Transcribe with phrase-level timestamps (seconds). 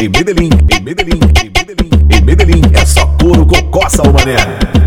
[0.00, 4.36] em Medellín, em Medellín, em Medellín, em Medellín é só puro cocoça, o mané.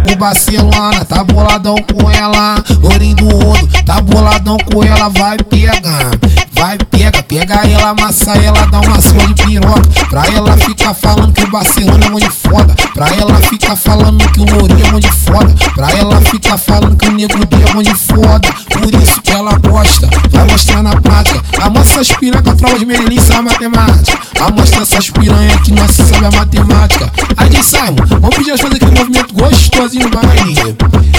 [0.10, 6.12] O Barcelona tá boladão com ela, Ourinho do Ouro tá boladão com ela, vai pegar,
[6.54, 11.34] vai pega, pega ela, amassa ela, dá uma sua de piroca, pra ela ficar falando
[11.34, 15.12] que o Barcelona é muito foda, pra ela ficar falando que o Ourinho é muito
[15.12, 19.32] foda, pra ela ficar falando que o Negro D é muito foda, por isso que
[19.32, 24.20] ela gosta, vai mostrar na prática, amassa essas piranha a tropa de Medellín, sabe matemática,
[24.40, 28.76] amostra essas piranha que nós sabe a matemática, aí diz Simon, vamos pedir as fazer
[28.76, 30.76] aquele movimento gostosinho no baile.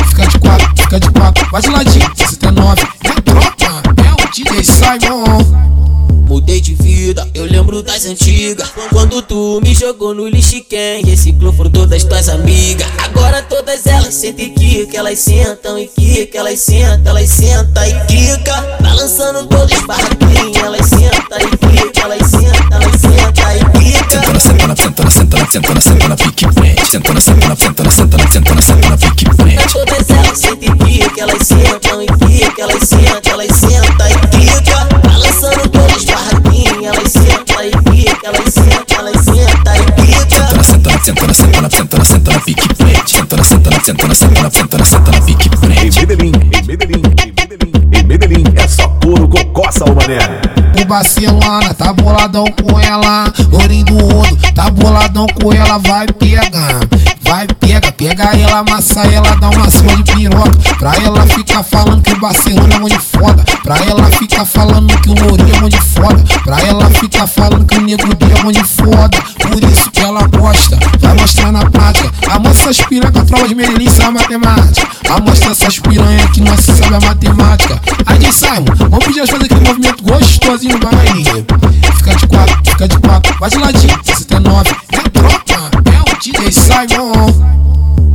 [0.08, 2.82] Fica de quatro, fica de quatro, vai de ladinho, 69.
[3.04, 5.71] É tropa, é o DJ Simon.
[6.32, 8.72] Mudei de vida, eu lembro das antigas.
[8.88, 12.88] Quando tu me jogou no lixo quem reciclou foram todas tuas amigas.
[13.04, 18.78] Agora todas elas sentem que elas sentam e que elas sentam, elas sentam e quica.
[18.80, 24.22] Balançando todos os barraquinhos, elas sentam e que elas sentam, elas sentam e quica.
[24.40, 26.86] Senta na, senta na, senta na, senta na, senta na, pique frente.
[26.86, 29.72] Senta na, senta na, senta na, senta na, senta na, senta na, pique frente.
[29.74, 30.72] Todas elas sentem
[31.14, 31.91] que elas sentam
[41.72, 43.16] senta na, senta na, pique frente.
[43.16, 46.00] Senta na, senta na, senta na, senta na, senta na, senta na, pique Em frente.
[46.00, 50.18] Medellín, em Medellín, em Medellín, em Medellín é só puro cocoça, o mané.
[50.80, 56.80] O Barcelona tá boladão com ela, Ourinho do Ouro tá boladão com ela, vai pegar.
[57.22, 60.50] Vai, pega, pega ela, amassa ela, dá uma sua de piroca.
[60.78, 63.42] Pra ela ficar falando que o Barcelona é muito foda.
[63.62, 66.22] Pra ela ficar falando que o Ourinho é muito foda.
[66.44, 69.18] Pra ela ficar falando que o Negro D é muito foda.
[69.40, 71.11] Por isso que ela gosta, vai
[72.62, 74.88] essas piranha com a tropa de Medellín, sabe matemática.
[75.10, 77.80] Amostra essas piranha que nós sabe a matemática.
[78.06, 81.44] Aí diz Simon, vamos pedir as fazer aquele movimento gostosinho no baile.
[81.96, 84.70] Fica de quatro, fica de quatro, vai de ladinho, 69.
[84.92, 87.52] É tropa, é o DJ Simon.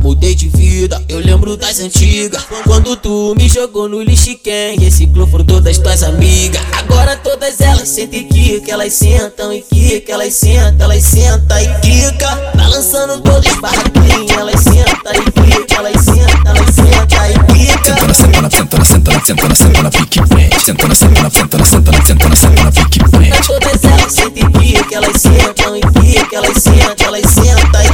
[0.02, 2.46] Mudei de vida, eu lembro das antigas.
[2.64, 6.60] Quando tu me jogou no lixo quem reciclou foram todas tuas amigas.
[6.72, 12.52] Agora todas elas sentem que elas sentam e que elas sentam, elas sentam e quica.
[12.54, 17.78] Balançando todos os barraquinhos, elas sentam e que elas sentam, elas sentam e quica.
[17.88, 20.64] Senta na, senta na, senta na, senta na, senta na, pique frente.
[20.64, 22.98] Senta na, senta na, senta na, senta na, senta na, senta na, pique.
[23.46, 25.80] Todas elas sentem que elas sentam e
[26.26, 27.87] que elas sentam, elas sentam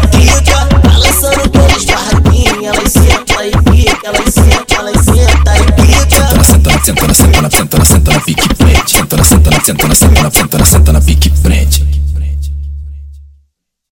[6.85, 9.89] senta na senta na senta na senta na pique prende senta na senta na senta
[9.89, 11.31] na senta na senta na senta na pique